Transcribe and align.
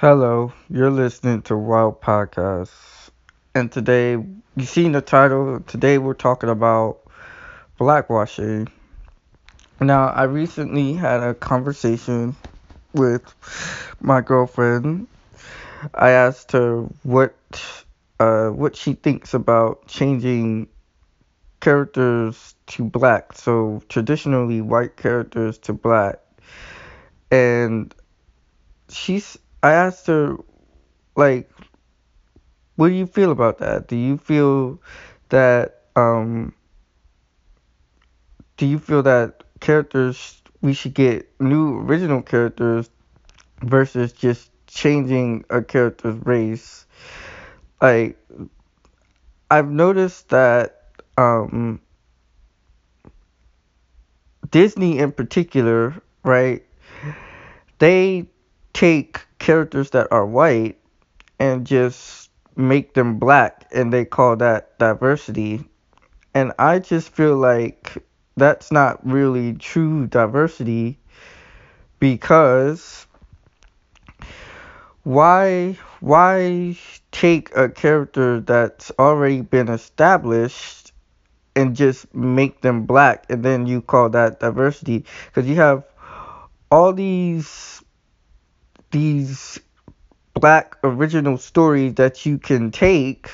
Hello, 0.00 0.50
you're 0.70 0.90
listening 0.90 1.42
to 1.42 1.54
Wild 1.54 2.00
Podcasts. 2.00 3.10
And 3.54 3.70
today, 3.70 4.12
you 4.12 4.64
seen 4.64 4.92
the 4.92 5.02
title. 5.02 5.60
Today, 5.60 5.98
we're 5.98 6.14
talking 6.14 6.48
about 6.48 7.00
blackwashing. 7.78 8.68
Now, 9.78 10.08
I 10.08 10.22
recently 10.22 10.94
had 10.94 11.22
a 11.22 11.34
conversation 11.34 12.34
with 12.94 13.22
my 14.00 14.22
girlfriend. 14.22 15.06
I 15.92 16.12
asked 16.12 16.52
her 16.52 16.88
what 17.02 17.36
uh, 18.18 18.48
what 18.48 18.76
she 18.76 18.94
thinks 18.94 19.34
about 19.34 19.86
changing 19.86 20.68
characters 21.60 22.54
to 22.68 22.84
black, 22.84 23.34
so 23.34 23.82
traditionally 23.90 24.62
white 24.62 24.96
characters 24.96 25.58
to 25.58 25.74
black. 25.74 26.20
And 27.30 27.94
she's 28.88 29.36
I 29.62 29.72
asked 29.72 30.06
her 30.06 30.36
like 31.16 31.50
what 32.76 32.88
do 32.88 32.94
you 32.94 33.06
feel 33.06 33.30
about 33.30 33.58
that? 33.58 33.88
Do 33.88 33.96
you 33.96 34.16
feel 34.16 34.80
that 35.28 35.82
um 35.96 36.54
do 38.56 38.66
you 38.66 38.78
feel 38.78 39.02
that 39.02 39.42
characters 39.60 40.40
we 40.62 40.72
should 40.72 40.94
get 40.94 41.30
new 41.40 41.78
original 41.80 42.22
characters 42.22 42.88
versus 43.62 44.12
just 44.12 44.50
changing 44.66 45.44
a 45.50 45.62
character's 45.62 46.16
race? 46.24 46.86
Like 47.82 48.18
I've 49.50 49.70
noticed 49.70 50.30
that 50.30 50.84
um 51.18 51.80
Disney 54.50 54.98
in 54.98 55.12
particular, 55.12 55.94
right? 56.24 56.64
They 57.78 58.26
take 58.72 59.20
characters 59.38 59.90
that 59.90 60.08
are 60.10 60.26
white 60.26 60.78
and 61.38 61.66
just 61.66 62.30
make 62.56 62.94
them 62.94 63.18
black 63.18 63.66
and 63.72 63.92
they 63.92 64.04
call 64.04 64.36
that 64.36 64.78
diversity. 64.78 65.64
And 66.34 66.52
I 66.58 66.78
just 66.78 67.10
feel 67.10 67.36
like 67.36 67.96
that's 68.36 68.70
not 68.70 69.04
really 69.06 69.54
true 69.54 70.06
diversity 70.06 70.98
because 71.98 73.06
why 75.02 75.76
why 76.00 76.76
take 77.10 77.54
a 77.56 77.68
character 77.68 78.40
that's 78.40 78.92
already 78.98 79.40
been 79.40 79.68
established 79.68 80.92
and 81.56 81.74
just 81.74 82.12
make 82.14 82.60
them 82.60 82.86
black 82.86 83.26
and 83.28 83.44
then 83.44 83.66
you 83.66 83.80
call 83.80 84.08
that 84.08 84.40
diversity 84.40 85.04
because 85.26 85.48
you 85.48 85.56
have 85.56 85.84
all 86.70 86.92
these 86.92 87.82
these 88.90 89.58
black 90.34 90.76
original 90.82 91.38
stories 91.38 91.94
that 91.94 92.24
you 92.26 92.38
can 92.38 92.70
take 92.70 93.30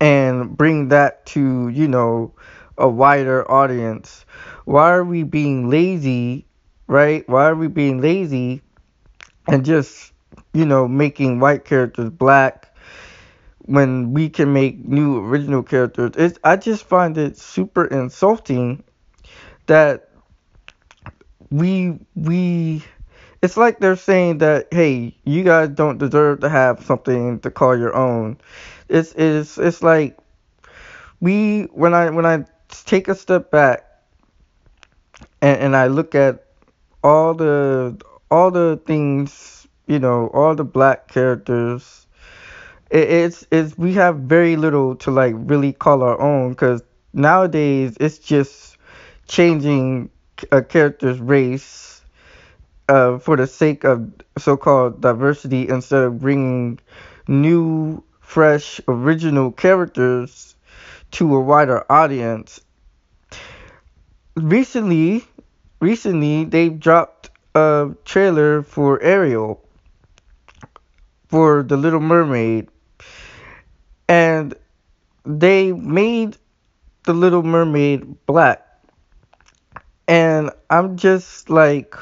and 0.00 0.56
bring 0.56 0.88
that 0.88 1.26
to, 1.26 1.68
you 1.68 1.88
know, 1.88 2.32
a 2.76 2.88
wider 2.88 3.50
audience. 3.50 4.24
Why 4.64 4.92
are 4.92 5.04
we 5.04 5.22
being 5.22 5.68
lazy, 5.68 6.46
right? 6.86 7.28
Why 7.28 7.46
are 7.46 7.54
we 7.54 7.68
being 7.68 8.00
lazy 8.00 8.62
and 9.48 9.64
just, 9.64 10.12
you 10.52 10.64
know, 10.66 10.86
making 10.86 11.40
white 11.40 11.64
characters 11.64 12.10
black 12.10 12.74
when 13.60 14.12
we 14.12 14.28
can 14.28 14.52
make 14.52 14.84
new 14.84 15.24
original 15.24 15.62
characters? 15.62 16.12
It's, 16.16 16.38
I 16.44 16.56
just 16.56 16.84
find 16.84 17.16
it 17.18 17.36
super 17.36 17.84
insulting 17.84 18.84
that 19.66 20.10
we 21.50 21.98
we 22.14 22.84
it's 23.42 23.56
like 23.56 23.78
they're 23.78 23.96
saying 23.96 24.38
that 24.38 24.68
hey, 24.72 25.16
you 25.24 25.44
guys 25.44 25.68
don't 25.70 25.98
deserve 25.98 26.40
to 26.40 26.48
have 26.48 26.84
something 26.84 27.40
to 27.40 27.50
call 27.50 27.76
your 27.76 27.94
own. 27.94 28.38
It's 28.88 29.12
it's 29.14 29.58
it's 29.58 29.82
like 29.82 30.18
we 31.20 31.62
when 31.72 31.94
I 31.94 32.10
when 32.10 32.26
I 32.26 32.44
take 32.68 33.08
a 33.08 33.14
step 33.14 33.50
back 33.50 33.84
and, 35.40 35.60
and 35.60 35.76
I 35.76 35.86
look 35.86 36.14
at 36.14 36.44
all 37.02 37.34
the 37.34 38.00
all 38.30 38.50
the 38.50 38.80
things 38.86 39.66
you 39.86 39.98
know 39.98 40.28
all 40.28 40.54
the 40.54 40.64
black 40.64 41.08
characters 41.08 42.06
it, 42.90 43.10
it's 43.10 43.46
it's 43.50 43.76
we 43.78 43.94
have 43.94 44.16
very 44.16 44.56
little 44.56 44.96
to 44.96 45.10
like 45.10 45.34
really 45.36 45.72
call 45.72 46.02
our 46.02 46.20
own 46.20 46.50
because 46.50 46.82
nowadays 47.12 47.96
it's 48.00 48.18
just 48.18 48.76
changing 49.26 50.10
a 50.52 50.62
character's 50.62 51.18
race 51.18 51.97
uh, 52.88 53.18
for 53.18 53.36
the 53.36 53.46
sake 53.46 53.84
of 53.84 54.10
so-called 54.36 55.00
diversity 55.00 55.68
instead 55.68 56.02
of 56.02 56.20
bringing 56.20 56.78
new, 57.26 58.02
fresh, 58.20 58.80
original 58.88 59.52
characters 59.52 60.54
to 61.10 61.34
a 61.34 61.40
wider 61.40 61.84
audience. 61.90 62.60
Recently, 64.36 65.24
recently 65.80 66.44
they 66.44 66.68
dropped 66.68 67.30
a 67.54 67.90
trailer 68.04 68.62
for 68.62 69.02
Ariel 69.02 69.62
for 71.28 71.62
The 71.62 71.76
Little 71.76 72.00
Mermaid 72.00 72.68
and 74.08 74.54
they 75.24 75.72
made 75.72 76.36
The 77.04 77.12
Little 77.12 77.42
Mermaid 77.42 78.26
black. 78.26 78.64
And 80.06 80.50
I'm 80.70 80.96
just 80.96 81.50
like 81.50 81.94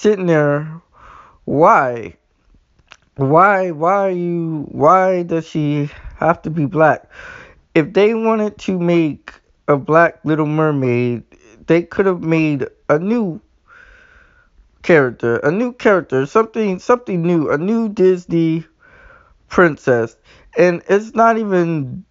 sitting 0.00 0.24
there, 0.24 0.80
why? 1.44 2.16
Why 3.16 3.70
why 3.70 3.94
are 4.08 4.10
you 4.10 4.66
why 4.70 5.24
does 5.24 5.46
she 5.46 5.90
have 6.16 6.40
to 6.42 6.50
be 6.50 6.64
black? 6.64 7.10
If 7.74 7.92
they 7.92 8.14
wanted 8.14 8.56
to 8.64 8.78
make 8.78 9.34
a 9.68 9.76
black 9.76 10.24
little 10.24 10.46
mermaid, 10.46 11.24
they 11.66 11.82
could 11.82 12.06
have 12.06 12.22
made 12.22 12.66
a 12.88 12.98
new 12.98 13.42
character, 14.82 15.36
a 15.36 15.50
new 15.50 15.74
character, 15.74 16.24
something 16.24 16.78
something 16.78 17.20
new, 17.20 17.50
a 17.50 17.58
new 17.58 17.90
Disney 17.90 18.64
princess. 19.48 20.16
And 20.56 20.82
it's 20.88 21.14
not 21.14 21.36
even 21.36 22.06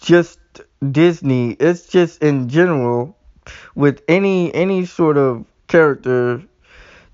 just 0.00 0.38
Disney, 0.90 1.50
it's 1.50 1.86
just 1.86 2.22
in 2.22 2.48
general 2.48 3.18
with 3.74 4.00
any 4.08 4.54
any 4.54 4.86
sort 4.86 5.18
of 5.18 5.44
character 5.68 6.42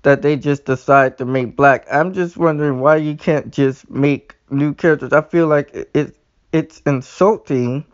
that 0.03 0.21
they 0.21 0.35
just 0.35 0.65
decide 0.65 1.17
to 1.17 1.25
make 1.25 1.55
black. 1.55 1.85
I'm 1.91 2.13
just 2.13 2.37
wondering 2.37 2.79
why 2.79 2.97
you 2.97 3.15
can't 3.15 3.51
just 3.51 3.89
make 3.89 4.35
new 4.49 4.73
characters. 4.73 5.13
I 5.13 5.21
feel 5.21 5.47
like 5.47 5.73
it 5.73 6.17
it's 6.51 6.81
insulting. 6.85 7.85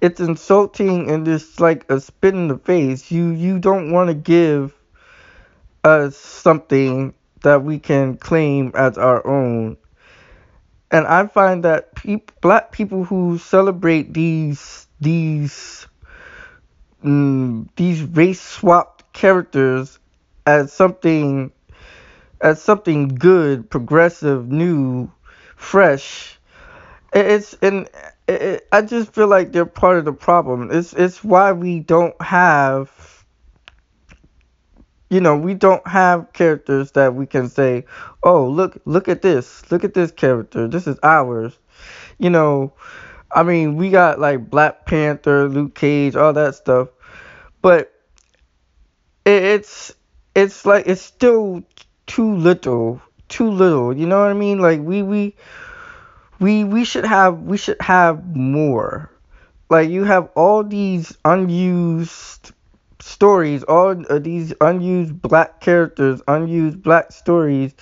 It's 0.00 0.20
insulting 0.20 1.10
and 1.10 1.26
it's 1.26 1.60
like 1.60 1.90
a 1.90 2.00
spit 2.00 2.34
in 2.34 2.48
the 2.48 2.58
face. 2.58 3.10
You 3.10 3.30
you 3.30 3.58
don't 3.58 3.92
want 3.92 4.08
to 4.08 4.14
give 4.14 4.74
us 5.84 6.16
something 6.16 7.14
that 7.42 7.62
we 7.62 7.78
can 7.78 8.16
claim 8.16 8.72
as 8.74 8.98
our 8.98 9.26
own. 9.26 9.76
And 10.90 11.06
I 11.06 11.26
find 11.26 11.64
that 11.64 11.94
peop, 11.94 12.32
black 12.40 12.72
people 12.72 13.04
who 13.04 13.38
celebrate 13.38 14.12
these 14.12 14.86
these 15.00 15.86
mm, 17.04 17.68
these 17.76 18.02
race 18.02 18.40
swapped 18.40 19.12
characters 19.12 19.98
as 20.46 20.72
something 20.72 21.52
as 22.40 22.60
something 22.60 23.08
good, 23.08 23.70
progressive, 23.70 24.50
new, 24.50 25.10
fresh. 25.56 26.38
It's 27.12 27.54
and 27.62 27.88
it, 28.26 28.66
I 28.72 28.82
just 28.82 29.14
feel 29.14 29.28
like 29.28 29.52
they're 29.52 29.66
part 29.66 29.98
of 29.98 30.04
the 30.04 30.12
problem. 30.12 30.70
It's 30.72 30.92
it's 30.92 31.22
why 31.22 31.52
we 31.52 31.80
don't 31.80 32.20
have 32.20 32.90
you 35.12 35.20
know, 35.20 35.36
we 35.36 35.52
don't 35.52 35.86
have 35.86 36.32
characters 36.32 36.92
that 36.92 37.14
we 37.14 37.26
can 37.26 37.50
say, 37.50 37.84
"Oh, 38.22 38.48
look 38.48 38.80
look 38.86 39.08
at 39.08 39.20
this. 39.20 39.70
Look 39.70 39.84
at 39.84 39.92
this 39.92 40.10
character. 40.10 40.66
This 40.66 40.86
is 40.86 40.98
ours." 41.02 41.58
You 42.18 42.30
know, 42.30 42.72
I 43.30 43.42
mean, 43.42 43.76
we 43.76 43.90
got 43.90 44.20
like 44.20 44.48
Black 44.48 44.86
Panther, 44.86 45.50
Luke 45.50 45.74
Cage, 45.74 46.16
all 46.16 46.32
that 46.32 46.54
stuff. 46.54 46.88
But 47.60 47.92
it, 49.26 49.42
it's 49.44 49.94
it's 50.34 50.64
like 50.64 50.86
it's 50.86 51.02
still 51.02 51.62
too 52.06 52.34
little, 52.36 53.00
too 53.28 53.50
little. 53.50 53.96
You 53.96 54.06
know 54.06 54.20
what 54.20 54.30
I 54.30 54.34
mean? 54.34 54.58
Like 54.58 54.80
we 54.80 55.02
we 55.02 55.34
we 56.40 56.64
we 56.64 56.84
should 56.84 57.04
have 57.04 57.40
we 57.42 57.56
should 57.56 57.80
have 57.80 58.36
more. 58.36 59.10
Like 59.70 59.88
you 59.90 60.04
have 60.04 60.28
all 60.34 60.62
these 60.64 61.16
unused 61.24 62.52
stories, 63.00 63.62
all 63.64 63.94
these 63.94 64.52
unused 64.60 65.20
black 65.22 65.60
characters, 65.60 66.20
unused 66.28 66.82
black 66.82 67.12
stories 67.12 67.74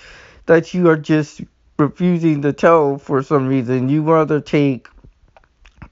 that 0.45 0.73
you 0.73 0.89
are 0.89 0.97
just 0.97 1.41
refusing 1.77 2.41
to 2.43 2.53
tell 2.53 2.97
for 2.97 3.21
some 3.23 3.47
reason. 3.47 3.89
You 3.89 4.03
rather 4.03 4.39
take 4.39 4.87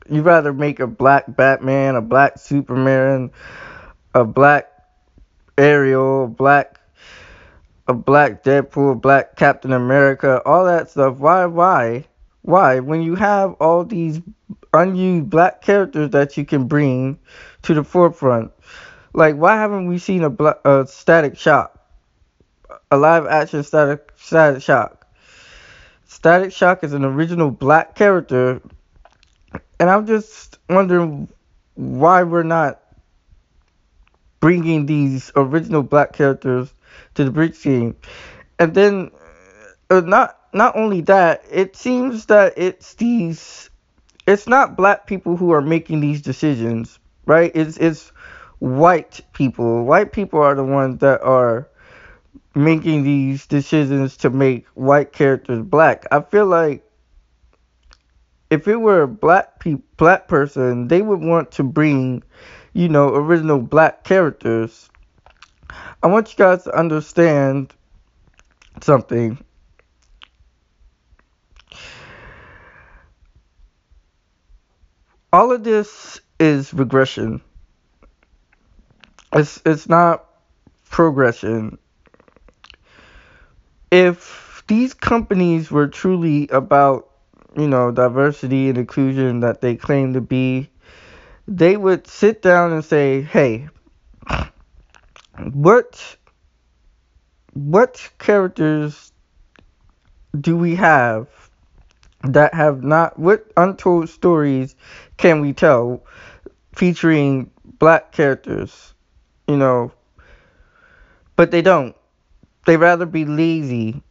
you 0.09 0.21
rather 0.21 0.53
make 0.53 0.79
a 0.79 0.87
black 0.87 1.25
Batman, 1.27 1.95
a 1.95 2.01
black 2.01 2.39
Superman, 2.39 3.31
a 4.13 4.23
black 4.23 4.68
Ariel, 5.59 6.27
black 6.27 6.79
a 7.89 7.93
black 7.93 8.43
Deadpool, 8.43 9.01
black 9.01 9.35
Captain 9.35 9.73
America, 9.73 10.41
all 10.45 10.65
that 10.65 10.91
stuff. 10.91 11.17
Why, 11.17 11.47
why, 11.47 12.05
why? 12.43 12.79
When 12.79 13.01
you 13.01 13.15
have 13.15 13.55
all 13.59 13.83
these 13.83 14.21
unused 14.73 15.29
black 15.29 15.61
characters 15.61 16.11
that 16.11 16.37
you 16.37 16.45
can 16.45 16.67
bring 16.67 17.17
to 17.63 17.73
the 17.73 17.83
forefront, 17.83 18.51
like 19.13 19.35
why 19.35 19.55
haven't 19.55 19.87
we 19.87 19.97
seen 19.97 20.23
a, 20.23 20.29
black, 20.29 20.57
a 20.65 20.85
Static 20.87 21.35
Shock, 21.35 21.77
a 22.91 22.97
live 22.97 23.25
action 23.25 23.63
Static 23.63 24.11
Static 24.15 24.61
Shock? 24.61 25.07
Static 26.05 26.53
Shock 26.53 26.83
is 26.83 26.93
an 26.93 27.03
original 27.03 27.49
black 27.49 27.95
character, 27.95 28.61
and 29.79 29.89
I'm 29.89 30.05
just 30.05 30.59
wondering 30.69 31.27
why 31.73 32.21
we're 32.21 32.43
not 32.43 32.81
bringing 34.39 34.85
these 34.85 35.31
original 35.35 35.83
black 35.83 36.13
characters 36.13 36.73
to 37.15 37.23
the 37.23 37.31
bridge 37.31 37.55
scheme. 37.55 37.95
And 38.57 38.73
then, 38.73 39.11
uh, 39.89 40.01
not 40.01 40.37
not 40.53 40.75
only 40.75 41.01
that, 41.01 41.43
it 41.51 41.75
seems 41.75 42.25
that 42.27 42.53
it's 42.57 42.95
these, 42.95 43.69
it's 44.27 44.47
not 44.47 44.75
black 44.75 45.07
people 45.07 45.37
who 45.37 45.51
are 45.51 45.61
making 45.61 46.01
these 46.01 46.21
decisions, 46.21 46.99
right? 47.25 47.51
It's 47.53 47.77
it's 47.77 48.11
white 48.59 49.21
people. 49.33 49.85
White 49.85 50.11
people 50.11 50.41
are 50.41 50.55
the 50.55 50.63
ones 50.63 50.99
that 50.99 51.21
are 51.21 51.69
making 52.55 53.03
these 53.03 53.45
decisions 53.45 54.17
to 54.17 54.29
make 54.29 54.65
white 54.73 55.13
characters 55.13 55.61
black. 55.61 56.05
I 56.11 56.21
feel 56.21 56.45
like 56.45 56.83
if 58.49 58.67
it 58.67 58.77
were 58.77 59.03
a 59.03 59.07
black 59.07 59.59
pe- 59.59 59.81
black 59.97 60.27
person, 60.27 60.87
they 60.87 61.01
would 61.01 61.21
want 61.21 61.51
to 61.51 61.63
bring, 61.63 62.23
you 62.73 62.89
know, 62.89 63.13
original 63.13 63.59
black 63.59 64.03
characters. 64.03 64.89
I 66.01 66.07
want 66.07 66.31
you 66.31 66.37
guys 66.37 66.63
to 66.63 66.77
understand 66.77 67.73
something. 68.81 69.37
All 75.31 75.51
of 75.51 75.63
this 75.63 76.21
is 76.39 76.73
regression. 76.73 77.41
It's 79.33 79.61
it's 79.65 79.87
not 79.87 80.25
progression. 80.89 81.77
If 83.91 84.63
these 84.67 84.93
companies 84.93 85.69
were 85.69 85.87
truly 85.87 86.47
about 86.49 87.09
you 87.57 87.67
know, 87.67 87.91
diversity 87.91 88.69
and 88.69 88.77
inclusion 88.77 89.39
that 89.41 89.61
they 89.61 89.75
claim 89.75 90.13
to 90.13 90.21
be, 90.21 90.69
they 91.49 91.75
would 91.75 92.05
sit 92.05 92.43
down 92.43 92.71
and 92.71 92.85
say, 92.85 93.23
"Hey, 93.23 93.67
what 95.51 96.15
what 97.53 98.11
characters 98.19 99.11
do 100.39 100.55
we 100.55 100.75
have 100.75 101.27
that 102.23 102.53
have 102.53 102.83
not 102.83 103.17
what 103.17 103.51
untold 103.57 104.09
stories 104.09 104.75
can 105.17 105.41
we 105.41 105.53
tell 105.53 106.03
featuring 106.75 107.49
black 107.79 108.11
characters, 108.11 108.93
you 109.47 109.57
know, 109.57 109.91
but 111.35 111.49
they 111.49 111.63
don't. 111.63 111.95
They 112.67 112.77
rather 112.77 113.07
be 113.07 113.25
lazy 113.25 114.03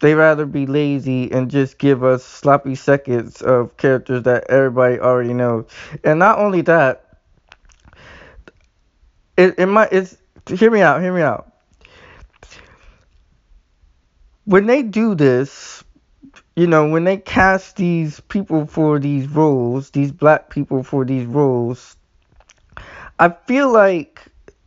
they 0.00 0.14
rather 0.14 0.46
be 0.46 0.66
lazy 0.66 1.30
and 1.32 1.50
just 1.50 1.78
give 1.78 2.04
us 2.04 2.24
sloppy 2.24 2.74
seconds 2.74 3.42
of 3.42 3.76
characters 3.76 4.22
that 4.24 4.44
everybody 4.48 4.98
already 4.98 5.34
knows. 5.34 5.66
And 6.04 6.18
not 6.18 6.38
only 6.38 6.60
that, 6.62 7.04
it, 9.36 9.54
it 9.58 9.66
might 9.66 9.92
it's 9.92 10.16
hear 10.48 10.70
me 10.70 10.80
out, 10.80 11.00
hear 11.00 11.12
me 11.12 11.22
out. 11.22 11.52
When 14.44 14.66
they 14.66 14.82
do 14.82 15.14
this, 15.14 15.84
you 16.56 16.66
know, 16.66 16.88
when 16.88 17.04
they 17.04 17.18
cast 17.18 17.76
these 17.76 18.20
people 18.20 18.66
for 18.66 18.98
these 18.98 19.28
roles, 19.28 19.90
these 19.90 20.10
black 20.10 20.50
people 20.50 20.82
for 20.82 21.04
these 21.04 21.26
roles, 21.26 21.96
I 23.18 23.30
feel 23.46 23.70
like 23.72 24.24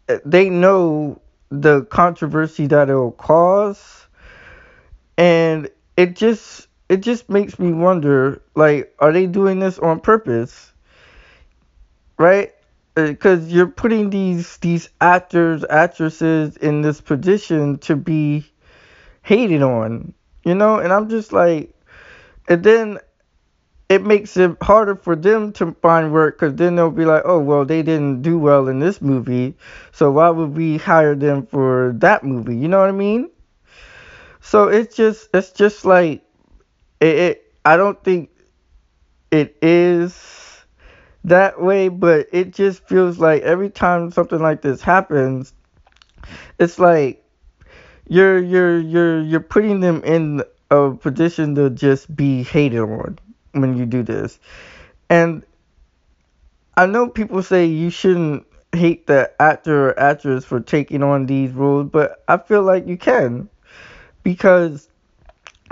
eh, 0.07 0.19
they 0.23 0.49
know 0.49 1.21
the 1.49 1.83
controversy 1.85 2.67
that 2.67 2.89
it'll 2.89 3.11
cause 3.11 4.07
and 5.21 5.69
it 5.97 6.15
just 6.15 6.67
it 6.89 6.97
just 7.01 7.29
makes 7.29 7.59
me 7.59 7.71
wonder 7.71 8.41
like 8.55 8.91
are 8.97 9.13
they 9.13 9.27
doing 9.27 9.59
this 9.59 9.77
on 9.77 9.99
purpose? 9.99 10.73
Right? 12.17 12.55
Because 12.95 13.43
uh, 13.43 13.47
you're 13.47 13.67
putting 13.67 14.09
these 14.09 14.57
these 14.57 14.89
actors 14.99 15.63
actresses 15.69 16.57
in 16.57 16.81
this 16.81 17.01
position 17.01 17.77
to 17.79 17.95
be 17.95 18.51
hated 19.21 19.61
on 19.61 20.15
you 20.43 20.55
know? 20.55 20.79
And 20.79 20.91
i'm 20.91 21.07
just 21.07 21.31
like 21.31 21.71
and 22.47 22.63
then 22.63 22.97
it 23.89 24.03
makes 24.03 24.37
it 24.37 24.57
harder 24.63 24.95
for 24.95 25.15
them 25.15 25.53
to 25.53 25.73
find 25.83 26.11
work 26.11 26.39
because 26.39 26.55
then 26.55 26.75
they'll 26.75 26.89
be 26.89 27.05
like 27.05 27.23
oh 27.25 27.39
well 27.39 27.65
they 27.65 27.83
didn't 27.83 28.23
do 28.23 28.39
well 28.39 28.67
in 28.67 28.79
this 28.79 29.01
movie 29.01 29.55
so 29.91 30.11
why 30.11 30.29
would 30.31 30.55
we 30.57 30.77
hire 30.77 31.15
them 31.15 31.45
for 31.45 31.93
that 31.97 32.23
movie? 32.23 32.57
You 32.57 32.69
know 32.69 32.79
what 32.79 32.89
i 32.89 32.93
mean 32.93 33.30
so 34.41 34.67
it's 34.67 34.95
just 34.95 35.29
it's 35.33 35.51
just 35.51 35.85
like 35.85 36.23
it, 36.99 37.15
it 37.15 37.53
I 37.63 37.77
don't 37.77 38.03
think 38.03 38.29
it 39.31 39.55
is 39.61 40.65
that 41.23 41.61
way, 41.61 41.87
but 41.87 42.27
it 42.31 42.51
just 42.51 42.87
feels 42.87 43.19
like 43.19 43.43
every 43.43 43.69
time 43.69 44.11
something 44.11 44.41
like 44.41 44.61
this 44.61 44.81
happens, 44.81 45.53
it's 46.59 46.79
like 46.79 47.23
you're 48.07 48.39
you're 48.39 48.79
you're 48.79 49.21
you're 49.21 49.39
putting 49.39 49.79
them 49.79 50.03
in 50.03 50.43
a 50.71 50.91
position 50.91 51.55
to 51.55 51.69
just 51.69 52.13
be 52.15 52.43
hated 52.43 52.79
on 52.79 53.19
when 53.51 53.77
you 53.77 53.85
do 53.85 54.03
this. 54.03 54.39
And 55.09 55.45
I 56.75 56.87
know 56.87 57.07
people 57.07 57.43
say 57.43 57.65
you 57.65 57.89
shouldn't 57.89 58.45
hate 58.73 59.05
the 59.05 59.31
actor 59.39 59.89
or 59.89 59.99
actress 59.99 60.45
for 60.45 60.59
taking 60.59 61.03
on 61.03 61.25
these 61.25 61.51
roles, 61.51 61.89
but 61.91 62.23
I 62.27 62.37
feel 62.37 62.63
like 62.63 62.87
you 62.87 62.97
can 62.97 63.49
because 64.23 64.87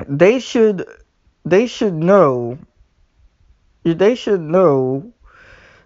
they 0.07 0.39
should 0.39 0.85
they 1.45 1.67
should 1.67 1.93
know 1.93 2.57
they 3.83 4.15
should 4.15 4.41
know 4.41 5.11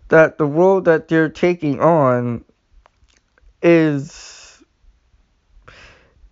that 0.09 0.37
the 0.37 0.45
role 0.45 0.81
that 0.81 1.07
they're 1.07 1.29
taking 1.29 1.79
on 1.79 2.43
is 3.61 4.63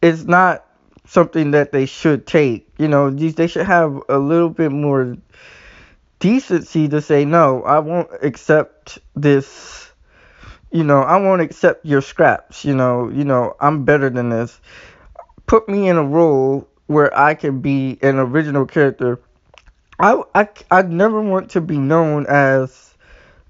is 0.02 0.26
not 0.26 0.66
something 1.06 1.52
that 1.52 1.72
they 1.72 1.86
should 1.86 2.26
take. 2.26 2.68
You 2.78 2.88
know, 2.88 3.10
they 3.10 3.48
should 3.48 3.66
have 3.66 4.02
a 4.10 4.18
little 4.18 4.50
bit 4.50 4.72
more 4.72 5.18
decency 6.20 6.88
to 6.90 7.02
say 7.02 7.26
no. 7.26 7.64
I 7.64 7.80
won't 7.80 8.10
accept 8.22 9.00
this. 9.16 9.92
You 10.72 10.84
know, 10.84 11.02
I 11.02 11.18
won't 11.18 11.42
accept 11.42 11.86
your 11.86 12.02
scraps. 12.02 12.64
You 12.64 12.76
know, 12.76 13.10
you 13.10 13.26
know, 13.26 13.56
I'm 13.60 13.84
better 13.84 14.10
than 14.10 14.30
this 14.30 14.60
put 15.52 15.68
me 15.68 15.90
in 15.90 15.98
a 15.98 16.04
role 16.04 16.66
where 16.88 17.14
I 17.14 17.34
can 17.34 17.60
be 17.60 18.00
an 18.02 18.18
original 18.18 18.66
character. 18.66 19.20
I, 20.00 20.24
I, 20.34 20.48
I 20.72 20.82
never 20.84 21.22
want 21.22 21.52
to 21.52 21.60
be 21.60 21.78
known 21.78 22.26
as 22.30 22.96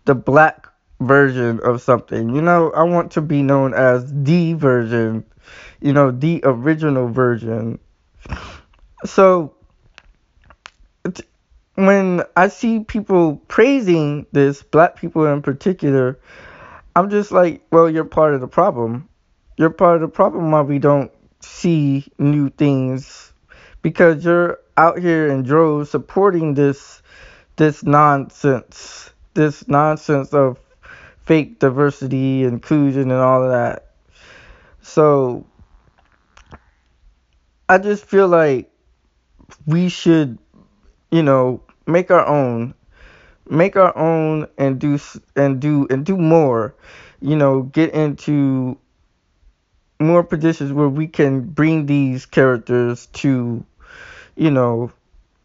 the 0.05 0.15
black 0.15 0.65
version 0.99 1.59
of 1.63 1.79
something. 1.79 2.33
You 2.33 2.41
know, 2.41 2.71
I 2.71 2.81
want 2.81 3.11
to 3.11 3.21
be 3.21 3.43
known 3.43 3.75
as 3.75 4.11
the 4.11 4.53
version, 4.53 5.23
you 5.79 5.93
know, 5.93 6.09
the 6.09 6.41
original 6.43 7.07
version. 7.07 7.77
So, 9.05 9.53
when 11.75 12.23
I 12.35 12.47
see 12.47 12.79
people 12.79 13.35
praising 13.47 14.25
this, 14.31 14.63
black 14.63 14.95
people 14.95 15.27
in 15.27 15.43
particular, 15.43 16.19
I'm 16.95 17.11
just 17.11 17.31
like, 17.31 17.61
well, 17.71 17.87
you're 17.87 18.05
part 18.05 18.33
of 18.33 18.41
the 18.41 18.47
problem. 18.47 19.07
You're 19.55 19.69
part 19.69 19.97
of 19.97 20.01
the 20.01 20.07
problem 20.07 20.49
why 20.49 20.61
we 20.61 20.79
don't 20.79 21.11
see 21.43 22.05
new 22.17 22.49
things 22.49 23.33
because 23.81 24.23
you're 24.23 24.59
out 24.77 24.99
here 24.99 25.27
in 25.27 25.43
droves 25.43 25.89
supporting 25.89 26.53
this 26.53 27.01
this 27.55 27.83
nonsense 27.83 29.11
this 29.33 29.67
nonsense 29.67 30.33
of 30.33 30.59
fake 31.25 31.59
diversity 31.59 32.43
inclusion 32.43 33.11
and 33.11 33.21
all 33.21 33.43
of 33.43 33.51
that. 33.51 33.87
So 34.81 35.45
i 37.71 37.77
just 37.77 38.03
feel 38.03 38.27
like 38.27 38.69
we 39.65 39.87
should 39.87 40.37
you 41.09 41.23
know 41.23 41.63
make 41.87 42.11
our 42.11 42.27
own 42.27 42.73
make 43.49 43.77
our 43.77 43.97
own 43.97 44.45
and 44.57 44.77
do 44.77 44.99
and 45.37 45.61
do 45.61 45.87
and 45.89 46.05
do 46.05 46.17
more 46.17 46.75
you 47.21 47.33
know 47.33 47.61
get 47.61 47.93
into 47.93 48.77
more 50.01 50.23
positions 50.23 50.71
where 50.73 50.89
we 50.89 51.07
can 51.07 51.41
bring 51.41 51.85
these 51.85 52.25
characters 52.25 53.07
to, 53.07 53.65
you 54.35 54.51
know, 54.51 54.91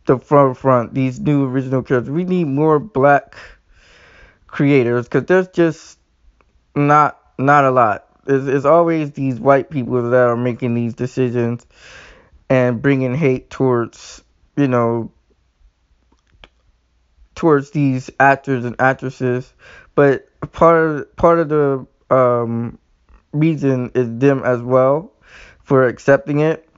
the 0.06 0.18
front 0.18 0.56
front. 0.56 0.94
These 0.94 1.20
new 1.20 1.46
original 1.46 1.82
characters. 1.82 2.10
We 2.10 2.24
need 2.24 2.46
more 2.46 2.78
black 2.78 3.36
creators 4.46 5.06
because 5.06 5.24
there's 5.24 5.48
just 5.48 5.98
not 6.74 7.20
not 7.38 7.64
a 7.64 7.70
lot. 7.70 8.06
It's, 8.26 8.46
it's 8.46 8.64
always 8.64 9.12
these 9.12 9.38
white 9.38 9.70
people 9.70 10.10
that 10.10 10.28
are 10.28 10.36
making 10.36 10.74
these 10.74 10.94
decisions 10.94 11.66
and 12.48 12.80
bringing 12.80 13.14
hate 13.14 13.50
towards, 13.50 14.22
you 14.56 14.68
know, 14.68 15.12
towards 17.34 17.70
these 17.70 18.10
actors 18.18 18.64
and 18.64 18.76
actresses. 18.80 19.52
But 19.94 20.28
part 20.52 20.76
of 20.78 21.16
part 21.16 21.38
of 21.38 21.48
the 21.48 21.86
um, 22.14 22.78
reason 23.38 23.90
is 23.94 24.08
them 24.18 24.42
as 24.44 24.60
well 24.62 25.12
for 25.64 25.86
accepting 25.86 26.40
it. 26.40 26.68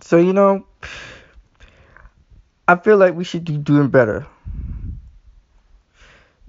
So 0.00 0.16
you 0.18 0.32
know, 0.32 0.66
I 2.66 2.76
feel 2.76 2.96
like 2.96 3.14
we 3.14 3.24
should 3.24 3.44
be 3.44 3.56
doing 3.56 3.88
better. 3.88 4.26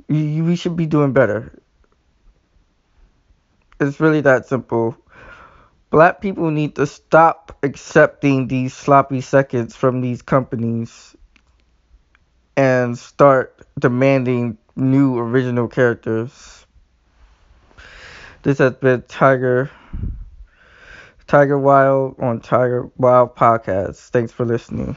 We 0.07 0.55
should 0.55 0.75
be 0.75 0.85
doing 0.85 1.13
better. 1.13 1.53
It's 3.79 3.99
really 3.99 4.21
that 4.21 4.45
simple. 4.47 4.97
Black 5.89 6.21
people 6.21 6.51
need 6.51 6.75
to 6.75 6.85
stop 6.85 7.57
accepting 7.63 8.47
these 8.47 8.73
sloppy 8.73 9.21
seconds 9.21 9.75
from 9.75 10.01
these 10.01 10.21
companies 10.21 11.15
and 12.57 12.97
start 12.97 13.65
demanding 13.79 14.57
new 14.75 15.17
original 15.17 15.67
characters. 15.67 16.65
This 18.41 18.59
has 18.59 18.73
been 18.75 19.01
Tiger 19.03 19.69
Tiger 21.27 21.59
Wild 21.59 22.15
on 22.19 22.39
Tiger 22.39 22.89
Wild 22.97 23.35
Podcast. 23.35 24.09
Thanks 24.09 24.31
for 24.31 24.45
listening. 24.45 24.95